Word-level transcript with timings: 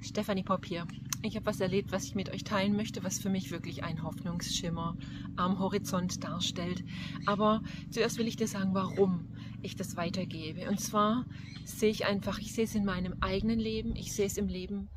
Stefanie 0.00 0.42
Popp 0.42 0.64
hier. 0.64 0.86
Ich 1.22 1.34
habe 1.34 1.46
was 1.46 1.60
erlebt, 1.60 1.90
was 1.90 2.04
ich 2.04 2.14
mit 2.14 2.30
euch 2.30 2.44
teilen 2.44 2.76
möchte, 2.76 3.02
was 3.02 3.18
für 3.18 3.28
mich 3.28 3.50
wirklich 3.50 3.82
ein 3.82 4.02
Hoffnungsschimmer 4.02 4.96
am 5.36 5.58
Horizont 5.58 6.22
darstellt. 6.22 6.84
Aber 7.26 7.62
zuerst 7.90 8.18
will 8.18 8.28
ich 8.28 8.36
dir 8.36 8.46
sagen, 8.46 8.74
warum 8.74 9.26
ich 9.62 9.74
das 9.74 9.96
weitergebe. 9.96 10.68
Und 10.68 10.80
zwar 10.80 11.26
sehe 11.64 11.90
ich 11.90 12.06
einfach, 12.06 12.38
ich 12.38 12.52
sehe 12.52 12.64
es 12.64 12.74
in 12.74 12.84
meinem 12.84 13.14
eigenen 13.20 13.58
Leben, 13.58 13.96
ich 13.96 14.12
sehe 14.12 14.26
es 14.26 14.38
im 14.38 14.46
Leben 14.46 14.88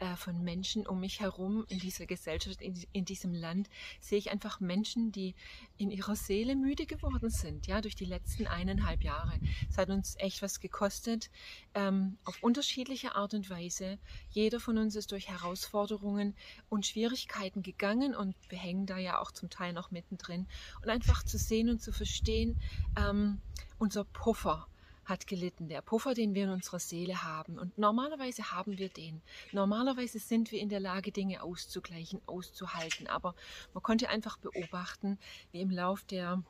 äh, 0.00 0.16
von 0.16 0.42
Menschen 0.42 0.86
um 0.86 1.00
mich 1.00 1.20
herum 1.20 1.64
in 1.68 1.78
dieser 1.78 2.06
Gesellschaft, 2.06 2.60
in, 2.62 2.74
in, 2.92 3.04
diesem 3.04 3.34
Land, 3.34 3.68
sehe 4.00 4.18
ich 4.18 4.30
einfach 4.30 4.58
Menschen, 4.58 5.12
die 5.12 5.34
in 5.76 5.90
ihrer 5.90 6.16
Seele 6.16 6.56
müde 6.56 6.86
geworden 6.86 7.28
sind, 7.28 7.66
ja, 7.66 7.80
durch 7.80 7.94
die 7.94 8.06
letzten 8.06 8.46
eineinhalb 8.46 9.04
Jahre. 9.04 9.38
Es 9.68 9.76
hat 9.76 9.90
uns 9.90 10.16
echt 10.18 10.40
was 10.40 10.60
gekostet, 10.60 11.30
ähm, 11.74 12.16
auf 12.24 12.42
unterschiedliche 12.42 13.14
Art 13.14 13.34
und 13.34 13.50
Weise. 13.50 13.98
Jeder 14.30 14.58
von 14.58 14.78
uns 14.78 14.96
ist 14.96 15.12
durch 15.12 15.28
Herausforderungen 15.28 16.34
und 16.70 16.86
Schwierigkeiten 16.86 17.62
gegangen 17.62 18.14
und 18.14 18.34
wir 18.48 18.58
hängen 18.58 18.86
da 18.86 18.96
ja 18.96 19.20
auch 19.20 19.30
zum 19.30 19.50
Teil 19.50 19.74
noch 19.74 19.90
mittendrin. 19.90 20.46
Und 20.82 20.88
einfach 20.88 21.22
zu 21.22 21.36
sehen 21.36 21.68
und 21.68 21.82
zu 21.82 21.92
verstehen, 21.92 22.58
ähm, 22.96 23.40
unser 23.78 24.04
Puffer, 24.04 24.66
hat 25.10 25.26
gelitten, 25.26 25.68
der 25.68 25.82
Puffer, 25.82 26.14
den 26.14 26.34
wir 26.34 26.44
in 26.44 26.50
unserer 26.50 26.78
Seele 26.78 27.22
haben. 27.22 27.58
Und 27.58 27.76
normalerweise 27.76 28.52
haben 28.52 28.78
wir 28.78 28.88
den. 28.88 29.20
Normalerweise 29.52 30.18
sind 30.18 30.52
wir 30.52 30.60
in 30.60 30.70
der 30.70 30.80
Lage, 30.80 31.12
Dinge 31.12 31.42
auszugleichen, 31.42 32.22
auszuhalten. 32.26 33.06
Aber 33.08 33.34
man 33.74 33.82
konnte 33.82 34.08
einfach 34.08 34.38
beobachten, 34.38 35.18
wie 35.52 35.60
im 35.60 35.70
Lauf 35.70 36.02
der 36.04 36.42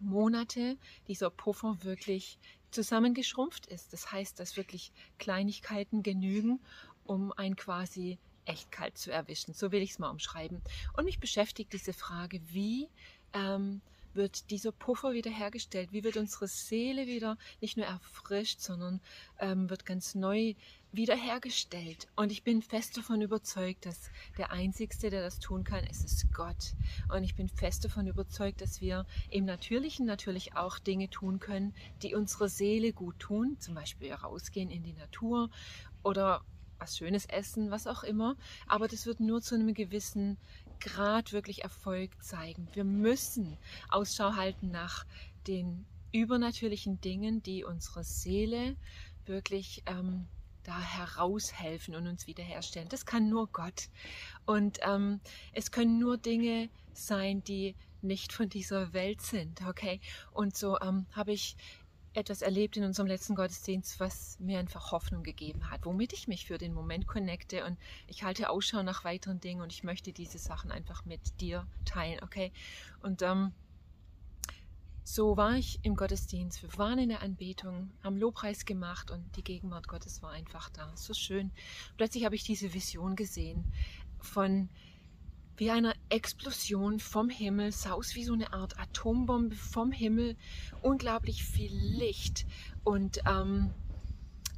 Monate 0.00 0.76
dieser 1.06 1.30
Puffer 1.30 1.78
wirklich 1.82 2.38
zusammengeschrumpft 2.72 3.66
ist. 3.66 3.92
Das 3.92 4.10
heißt, 4.10 4.40
dass 4.40 4.56
wirklich 4.56 4.92
Kleinigkeiten 5.18 6.02
genügen, 6.02 6.60
um 7.04 7.32
ein 7.32 7.54
quasi 7.54 8.18
echt 8.44 8.72
kalt 8.72 8.98
zu 8.98 9.12
erwischen. 9.12 9.54
So 9.54 9.72
will 9.72 9.82
ich 9.82 9.92
es 9.92 9.98
mal 9.98 10.10
umschreiben. 10.10 10.60
Und 10.96 11.04
mich 11.04 11.20
beschäftigt 11.20 11.72
diese 11.72 11.92
Frage, 11.92 12.40
wie 12.52 12.88
ähm, 13.32 13.80
wird 14.14 14.50
dieser 14.50 14.72
Puffer 14.72 15.12
wieder 15.12 15.30
hergestellt? 15.30 15.92
Wie 15.92 16.04
wird 16.04 16.16
unsere 16.16 16.48
Seele 16.48 17.06
wieder 17.06 17.36
nicht 17.60 17.76
nur 17.76 17.86
erfrischt, 17.86 18.60
sondern 18.60 19.00
ähm, 19.38 19.70
wird 19.70 19.86
ganz 19.86 20.14
neu 20.14 20.54
wiederhergestellt? 20.92 22.08
Und 22.16 22.32
ich 22.32 22.42
bin 22.42 22.62
fest 22.62 22.96
davon 22.96 23.20
überzeugt, 23.20 23.86
dass 23.86 24.10
der 24.38 24.50
Einzigste, 24.50 25.10
der 25.10 25.22
das 25.22 25.38
tun 25.38 25.64
kann, 25.64 25.84
ist, 25.84 26.04
ist 26.04 26.32
Gott. 26.32 26.74
Und 27.12 27.24
ich 27.24 27.34
bin 27.34 27.48
fest 27.48 27.84
davon 27.84 28.06
überzeugt, 28.06 28.60
dass 28.60 28.80
wir 28.80 29.06
im 29.30 29.44
Natürlichen 29.44 30.06
natürlich 30.06 30.56
auch 30.56 30.78
Dinge 30.78 31.10
tun 31.10 31.40
können, 31.40 31.74
die 32.02 32.14
unsere 32.14 32.48
Seele 32.48 32.92
gut 32.92 33.18
tun. 33.18 33.56
Zum 33.60 33.74
Beispiel 33.74 34.12
rausgehen 34.12 34.70
in 34.70 34.82
die 34.82 34.94
Natur 34.94 35.50
oder 36.02 36.44
was 36.78 36.96
Schönes 36.96 37.26
essen, 37.26 37.70
was 37.70 37.86
auch 37.86 38.02
immer. 38.02 38.36
Aber 38.66 38.88
das 38.88 39.06
wird 39.06 39.20
nur 39.20 39.42
zu 39.42 39.54
einem 39.54 39.74
gewissen 39.74 40.36
Grad 40.80 41.32
wirklich 41.32 41.62
Erfolg 41.62 42.10
zeigen. 42.22 42.68
Wir 42.72 42.84
müssen 42.84 43.56
Ausschau 43.90 44.34
halten 44.34 44.70
nach 44.70 45.06
den 45.46 45.86
übernatürlichen 46.12 47.00
Dingen, 47.00 47.42
die 47.42 47.64
unsere 47.64 48.04
Seele 48.04 48.76
wirklich 49.26 49.82
ähm, 49.86 50.26
da 50.62 50.80
heraushelfen 50.80 51.94
und 51.94 52.06
uns 52.06 52.26
wiederherstellen. 52.26 52.88
Das 52.88 53.06
kann 53.06 53.28
nur 53.28 53.48
Gott. 53.48 53.88
Und 54.46 54.78
ähm, 54.82 55.20
es 55.52 55.70
können 55.70 55.98
nur 55.98 56.16
Dinge 56.16 56.68
sein, 56.92 57.42
die 57.44 57.74
nicht 58.02 58.32
von 58.32 58.48
dieser 58.48 58.92
Welt 58.92 59.22
sind. 59.22 59.62
Okay? 59.66 60.00
Und 60.32 60.56
so 60.56 60.78
ähm, 60.80 61.06
habe 61.12 61.32
ich 61.32 61.56
etwas 62.14 62.42
erlebt 62.42 62.76
in 62.76 62.84
unserem 62.84 63.08
letzten 63.08 63.34
Gottesdienst, 63.34 63.98
was 64.00 64.38
mir 64.38 64.58
einfach 64.58 64.92
Hoffnung 64.92 65.22
gegeben 65.22 65.70
hat, 65.70 65.84
womit 65.84 66.12
ich 66.12 66.28
mich 66.28 66.46
für 66.46 66.58
den 66.58 66.72
Moment 66.72 67.06
connecte 67.06 67.64
und 67.64 67.76
ich 68.06 68.22
halte 68.22 68.50
Ausschau 68.50 68.82
nach 68.82 69.04
weiteren 69.04 69.40
Dingen 69.40 69.60
und 69.60 69.72
ich 69.72 69.82
möchte 69.82 70.12
diese 70.12 70.38
Sachen 70.38 70.70
einfach 70.70 71.04
mit 71.04 71.40
dir 71.40 71.66
teilen, 71.84 72.22
okay? 72.22 72.52
Und 73.02 73.22
ähm, 73.22 73.52
so 75.02 75.36
war 75.36 75.56
ich 75.56 75.80
im 75.82 75.96
Gottesdienst, 75.96 76.62
wir 76.62 76.78
waren 76.78 76.98
in 76.98 77.10
der 77.10 77.20
Anbetung, 77.20 77.90
haben 78.02 78.16
Lobpreis 78.16 78.64
gemacht 78.64 79.10
und 79.10 79.36
die 79.36 79.44
Gegenwart 79.44 79.88
Gottes 79.88 80.22
war 80.22 80.30
einfach 80.30 80.70
da, 80.70 80.92
so 80.96 81.12
schön. 81.12 81.50
Plötzlich 81.96 82.24
habe 82.24 82.36
ich 82.36 82.44
diese 82.44 82.72
Vision 82.72 83.16
gesehen 83.16 83.70
von 84.20 84.70
wie 85.56 85.70
einer 85.70 85.94
Explosion 86.08 86.98
vom 86.98 87.28
Himmel, 87.28 87.72
sah 87.72 87.92
aus 87.92 88.14
wie 88.14 88.24
so 88.24 88.32
eine 88.32 88.52
Art 88.52 88.78
Atombombe 88.78 89.54
vom 89.54 89.92
Himmel, 89.92 90.36
unglaublich 90.82 91.44
viel 91.44 91.72
Licht 91.72 92.46
und 92.82 93.20
ähm, 93.26 93.70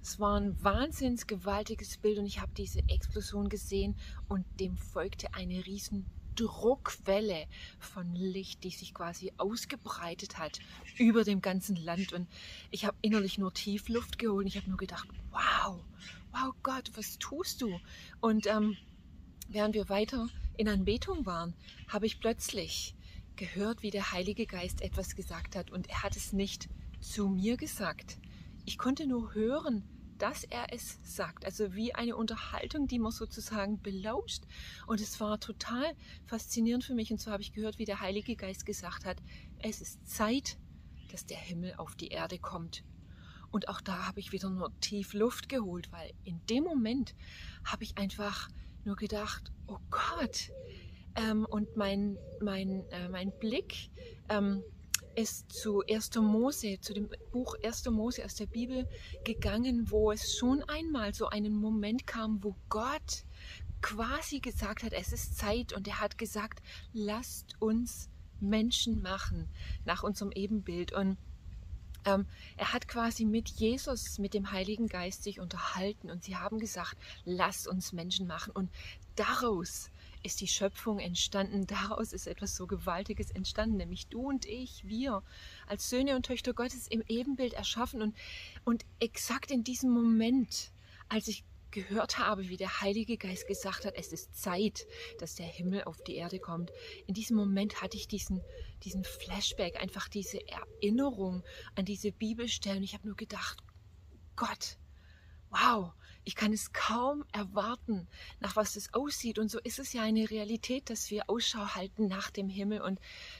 es 0.01 0.21
war 0.21 0.39
ein 0.39 0.63
wahnsinns 0.63 1.27
gewaltiges 1.27 1.99
Bild 1.99 2.19
und 2.19 2.27
ich 2.27 2.41
habe 2.41 2.53
diese 2.57 2.81
Explosion 2.89 3.49
gesehen 3.49 3.97
und 4.29 4.45
dem 4.61 4.77
folgte 4.77 5.35
eine 5.35 5.67
riesen 5.67 6.07
Druckwelle 6.37 7.47
von 7.79 8.15
Licht, 8.15 8.63
die 8.63 8.71
sich 8.71 8.95
quasi 8.95 9.33
ausgebreitet 9.37 10.39
hat 10.39 10.61
über 10.97 11.25
dem 11.25 11.41
ganzen 11.41 11.77
Land 11.77 12.13
und 12.13 12.29
ich 12.71 12.85
habe 12.85 12.97
innerlich 13.03 13.37
nur 13.39 13.53
Tiefluft 13.53 14.19
geholt. 14.19 14.47
Ich 14.47 14.57
habe 14.57 14.69
nur 14.69 14.79
gedacht, 14.79 15.09
wow, 15.31 15.83
wow 16.31 16.55
Gott, 16.63 16.91
was 16.95 17.19
tust 17.19 17.63
du? 17.63 17.81
Und 18.21 18.47
ähm, 18.47 18.77
während 19.49 19.75
wir 19.75 19.89
weiter 19.89 20.29
in 20.59 20.69
Anbetung 20.69 21.27
waren, 21.27 21.55
habe 21.89 22.07
ich 22.07 22.21
plötzlich 22.21 22.95
gehört, 23.37 23.83
wie 23.83 23.91
der 23.91 24.13
Heilige 24.13 24.47
Geist 24.47 24.81
etwas 24.81 25.15
gesagt 25.15 25.57
hat 25.57 25.71
und 25.71 25.89
er 25.89 26.03
hat 26.03 26.17
es 26.17 26.33
nicht 26.33 26.69
zu 27.01 27.29
mir 27.29 27.57
gesagt. 27.57 28.19
Ich 28.65 28.79
konnte 28.79 29.07
nur 29.07 29.35
hören, 29.35 29.85
dass 30.19 30.45
er 30.45 30.73
es 30.73 30.99
sagt. 31.03 31.45
Also 31.45 31.75
wie 31.75 31.95
eine 31.95 32.17
Unterhaltung, 32.17 32.89
die 32.89 32.99
man 32.99 33.13
sozusagen 33.13 33.81
belauscht. 33.83 34.45
Und 34.87 35.01
es 35.01 35.21
war 35.21 35.39
total 35.39 35.95
faszinierend 36.25 36.85
für 36.85 36.95
mich. 36.95 37.11
Und 37.11 37.21
so 37.21 37.31
habe 37.31 37.43
ich 37.43 37.53
gehört, 37.53 37.79
wie 37.79 37.85
der 37.85 38.01
Heilige 38.01 38.35
Geist 38.35 38.67
gesagt 38.67 39.05
hat, 39.05 39.19
es 39.59 39.81
ist 39.81 40.09
Zeit, 40.09 40.59
dass 41.13 41.27
der 41.27 41.37
Himmel 41.37 41.75
auf 41.77 41.95
die 41.97 42.09
Erde 42.09 42.39
kommt. 42.39 42.83
Und 43.51 43.69
auch 43.69 43.81
da 43.81 44.07
habe 44.07 44.21
ich 44.21 44.33
wieder 44.33 44.51
nur 44.51 44.73
tief 44.81 45.15
Luft 45.15 45.49
geholt, 45.49 45.93
weil 45.93 46.13
in 46.25 46.45
dem 46.47 46.65
Moment 46.65 47.15
habe 47.65 47.85
ich 47.85 47.97
einfach 47.97 48.49
nur 48.87 48.97
gedacht, 48.97 49.53
oh 49.67 49.79
Gott. 49.91 50.51
Ähm, 51.17 51.45
und 51.47 51.77
mein, 51.77 52.19
mein, 52.41 52.85
äh, 52.91 53.09
mein 53.09 53.33
Blick 53.39 53.91
ähm, 54.29 54.63
ist 55.15 55.51
zu 55.51 55.83
1. 55.91 56.15
Mose, 56.17 56.79
zu 56.81 56.93
dem 56.95 57.09
Buch 57.33 57.57
1. 57.63 57.87
Mose 57.91 58.25
aus 58.25 58.35
der 58.35 58.47
Bibel 58.47 58.87
gegangen, 59.25 59.91
wo 59.91 60.13
es 60.13 60.37
schon 60.37 60.63
einmal 60.65 61.15
so 61.15 61.29
einen 61.29 61.57
Moment 61.57 62.07
kam, 62.07 62.45
wo 62.45 62.55
Gott 62.69 63.25
quasi 63.81 64.41
gesagt 64.41 64.83
hat, 64.83 64.93
es 64.93 65.13
ist 65.13 65.37
Zeit 65.37 65.73
und 65.73 65.89
er 65.89 66.01
hat 66.01 66.19
gesagt, 66.19 66.63
lasst 66.93 67.61
uns 67.61 68.11
Menschen 68.41 69.03
machen 69.03 69.49
nach 69.85 70.03
unserem 70.03 70.33
Ebenbild. 70.33 70.93
Und 70.93 71.17
ähm, 72.07 72.27
er 72.57 72.73
hat 72.73 72.89
quasi 72.89 73.25
mit 73.25 73.49
Jesus, 73.49 74.19
mit 74.19 74.33
dem 74.33 74.53
Heiligen 74.53 74.89
Geist 74.89 75.23
sich 75.23 75.41
unterhalten 75.41 76.11
und 76.11 76.25
sie 76.25 76.37
haben 76.37 76.59
gesagt, 76.59 76.97
lasst 77.25 77.69
uns 77.69 77.93
Menschen 77.93 78.27
machen. 78.27 78.53
Und 78.53 78.71
daraus 79.17 79.91
ist 80.23 80.41
die 80.41 80.49
Schöpfung 80.49 80.99
entstanden, 80.99 81.67
daraus 81.67 82.13
ist 82.13 82.27
etwas 82.27 82.57
so 82.57 82.67
Gewaltiges 82.67 83.31
entstanden, 83.31 83.77
nämlich 83.77 84.09
du 84.09 84.29
und 84.29 84.47
ich, 84.47 84.87
wir 84.87 85.23
als 85.67 85.91
Söhne 85.91 86.17
und 86.17 86.27
Töchter 86.27 86.55
Gottes 86.55 86.89
im 86.89 87.03
Ebenbild 87.09 87.53
erschaffen 87.53 88.03
und, 88.03 88.17
und 88.65 88.85
exakt 88.99 89.51
in 89.51 89.63
diesem 89.63 89.91
Moment, 89.91 90.73
als 91.09 91.29
ich 91.29 91.45
gehört 91.71 92.19
habe, 92.19 92.49
wie 92.49 92.57
der 92.57 92.81
Heilige 92.81 93.17
Geist 93.17 93.47
gesagt 93.47 93.85
hat, 93.85 93.95
es 93.97 94.13
ist 94.13 94.35
Zeit, 94.35 94.87
dass 95.19 95.35
der 95.35 95.47
Himmel 95.47 95.85
auf 95.85 96.03
die 96.03 96.17
Erde 96.17 96.39
kommt. 96.39 96.73
In 97.07 97.15
diesem 97.15 97.37
Moment 97.37 97.83
hatte 97.83 97.97
ich 97.97 98.09
diesen, 98.09 98.43
diesen 98.83 99.05
Flashback, 99.05 99.81
einfach 99.81 100.09
diese 100.09 100.39
Erinnerung 100.49 101.43
an 101.75 101.85
diese 101.85 102.13
Bibelstellen. 102.13 102.83
Ich 102.83 102.95
habe 102.95 103.07
nur 103.07 103.17
gedacht, 103.17 103.63
Gott, 104.37 104.79
wow, 105.51 105.93
ich 106.27 106.35
kann 106.35 106.53
es 106.53 106.73
kaum 106.73 107.25
erwarten, 107.31 108.09
nach 108.41 108.57
was 108.57 108.75
es 108.75 108.93
aussieht. 108.93 109.39
Und 109.39 109.49
so 109.49 109.61
ist 109.61 109.79
es 109.79 109.93
ja 109.93 110.03
eine 110.03 110.29
Realität, 110.29 110.91
dass 110.91 111.09
wir 111.09 111.31
Ausschau 111.31 111.77
halten 111.77 112.09
nach 112.09 112.33
dem 112.33 112.49
Himmel 112.49 112.83
und 112.83 112.99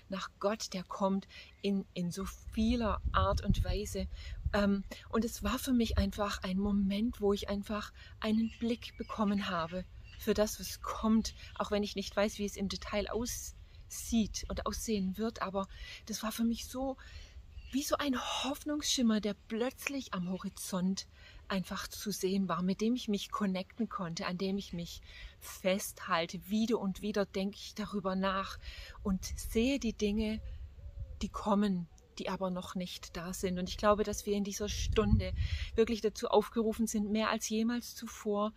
nach 0.09 0.31
Gott, 0.39 0.73
der 0.73 0.85
kommt 0.85 1.27
in, 1.63 1.85
in 1.95 2.13
so 2.13 2.25
vieler 2.53 3.03
Art 3.11 3.45
und 3.45 3.65
Weise. 3.65 4.07
Ähm, 4.53 4.85
und 5.09 5.25
es 5.25 5.43
war 5.43 5.59
für 5.59 5.73
mich 5.73 5.99
einfach 5.99 6.45
ein 6.45 6.59
Moment, 6.59 7.21
wo 7.21 7.33
ich 7.33 7.49
einfach 7.49 7.93
einen 8.21 8.53
Blick 8.61 8.97
bekommen 8.97 9.51
habe 9.51 9.85
für 10.21 10.33
das, 10.33 10.61
was 10.61 10.81
kommt, 10.81 11.35
auch 11.57 11.73
wenn 11.73 11.83
ich 11.83 11.97
nicht 11.97 12.15
weiß, 12.15 12.39
wie 12.39 12.47
es 12.47 12.57
im 12.57 12.69
Detail 12.69 13.11
aussieht 13.11 14.47
und 14.49 14.65
aussehen 14.65 15.19
wird. 15.19 15.43
Aber 15.43 15.67
das 16.07 16.23
war 16.23 16.31
für 16.31 16.45
mich 16.45 16.69
so 16.69 16.97
wie 17.73 17.83
so 17.83 17.97
ein 17.97 18.17
Hoffnungsschimmer, 18.17 19.21
der 19.21 19.35
plötzlich 19.49 20.15
am 20.15 20.31
Horizont 20.31 21.09
einfach 21.49 21.89
zu 21.89 22.11
sehen 22.11 22.49
war, 22.49 22.63
mit 22.63 22.81
dem 22.81 22.95
ich 22.95 23.09
mich 23.09 23.31
connecten 23.31 23.89
konnte, 23.89 24.27
an 24.27 24.39
dem 24.39 24.59
ich 24.59 24.73
mich 24.73 25.01
festhalte. 25.41 26.41
Wieder 26.49 26.79
und 26.79 27.03
wieder 27.03 27.27
denke 27.27 27.57
ich 27.57 27.75
darüber 27.75 28.17
nach 28.17 28.59
und 29.03 29.25
sehe 29.25 29.79
die 29.79 29.93
Dinge, 29.93 30.41
die 31.23 31.29
kommen, 31.29 31.89
die 32.19 32.29
aber 32.29 32.51
noch 32.51 32.75
nicht 32.75 33.17
da 33.17 33.33
sind. 33.33 33.59
Und 33.59 33.69
ich 33.69 33.77
glaube, 33.77 34.05
dass 34.05 34.27
wir 34.27 34.35
in 34.35 34.45
dieser 34.45 34.69
Stunde 34.69 35.33
wirklich 35.75 36.01
dazu 36.01 36.29
aufgerufen 36.29 36.87
sind, 36.87 37.11
mehr 37.11 37.31
als 37.31 37.49
jemals 37.49 37.95
zuvor 37.95 38.53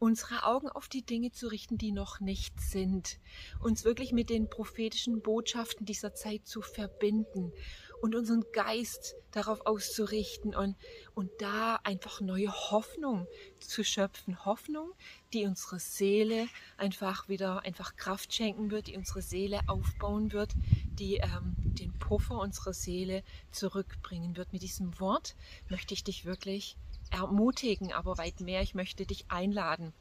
unsere 0.00 0.44
Augen 0.44 0.68
auf 0.68 0.88
die 0.88 1.02
Dinge 1.02 1.30
zu 1.30 1.46
richten, 1.46 1.78
die 1.78 1.92
noch 1.92 2.20
nicht 2.20 2.58
sind, 2.60 3.20
uns 3.60 3.84
wirklich 3.84 4.12
mit 4.12 4.30
den 4.30 4.48
prophetischen 4.48 5.20
Botschaften 5.22 5.86
dieser 5.86 6.14
Zeit 6.14 6.48
zu 6.48 6.62
verbinden 6.62 7.52
und 8.00 8.14
unseren 8.14 8.44
Geist 8.52 9.14
darauf 9.30 9.66
auszurichten 9.66 10.54
und, 10.54 10.74
und 11.14 11.30
da 11.38 11.76
einfach 11.84 12.22
neue 12.22 12.50
Hoffnung 12.50 13.26
zu 13.60 13.84
schöpfen. 13.84 14.44
Hoffnung, 14.46 14.92
die 15.34 15.44
unsere 15.44 15.78
Seele 15.78 16.48
einfach 16.78 17.28
wieder 17.28 17.62
einfach 17.64 17.96
Kraft 17.96 18.34
schenken 18.34 18.70
wird, 18.70 18.86
die 18.86 18.96
unsere 18.96 19.20
Seele 19.20 19.60
aufbauen 19.66 20.32
wird, 20.32 20.54
die 20.98 21.16
ähm, 21.16 21.54
den 21.58 21.92
Puffer 21.98 22.38
unserer 22.38 22.72
Seele 22.72 23.22
zurückbringen 23.50 24.36
wird. 24.36 24.52
Mit 24.52 24.62
diesem 24.62 24.98
Wort 24.98 25.36
möchte 25.68 25.92
ich 25.92 26.02
dich 26.02 26.24
wirklich 26.24 26.76
ermutigen, 27.10 27.92
aber 27.92 28.18
weit 28.18 28.40
mehr, 28.40 28.62
ich 28.62 28.74
möchte 28.74 29.06
dich 29.06 29.24
einladen, 29.28 29.92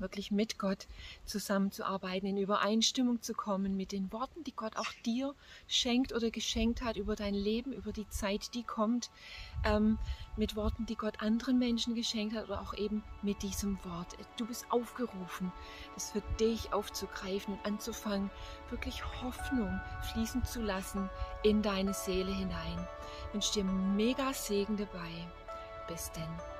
wirklich 0.00 0.30
mit 0.30 0.58
Gott 0.58 0.86
zusammenzuarbeiten, 1.24 2.28
in 2.28 2.36
Übereinstimmung 2.36 3.22
zu 3.22 3.34
kommen 3.34 3.76
mit 3.76 3.92
den 3.92 4.12
Worten, 4.12 4.44
die 4.44 4.54
Gott 4.54 4.76
auch 4.76 4.92
dir 5.04 5.34
schenkt 5.66 6.12
oder 6.12 6.30
geschenkt 6.30 6.82
hat 6.82 6.96
über 6.96 7.16
dein 7.16 7.34
Leben, 7.34 7.72
über 7.72 7.92
die 7.92 8.08
Zeit, 8.08 8.54
die 8.54 8.62
kommt, 8.62 9.10
ähm, 9.64 9.98
mit 10.36 10.56
Worten, 10.56 10.86
die 10.86 10.96
Gott 10.96 11.22
anderen 11.22 11.58
Menschen 11.58 11.94
geschenkt 11.94 12.34
hat 12.36 12.44
oder 12.44 12.60
auch 12.60 12.74
eben 12.74 13.02
mit 13.22 13.42
diesem 13.42 13.82
Wort. 13.84 14.16
Du 14.36 14.46
bist 14.46 14.70
aufgerufen, 14.70 15.52
das 15.94 16.12
für 16.12 16.22
dich 16.38 16.72
aufzugreifen 16.72 17.54
und 17.54 17.64
anzufangen, 17.64 18.30
wirklich 18.70 19.02
Hoffnung 19.22 19.80
fließen 20.12 20.44
zu 20.44 20.60
lassen 20.60 21.08
in 21.42 21.62
deine 21.62 21.94
Seele 21.94 22.32
hinein. 22.32 22.86
Ich 23.28 23.34
wünsche 23.34 23.52
dir 23.54 23.64
mega 23.64 24.32
Segen 24.32 24.76
dabei. 24.76 25.26
Bis 25.86 26.10
denn. 26.12 26.55